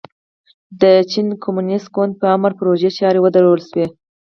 [0.81, 3.85] د چین کمونېست ګوند په امر پروژې چارې ودرول شوې.